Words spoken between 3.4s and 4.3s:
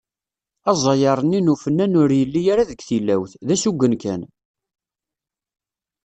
d asugen kan.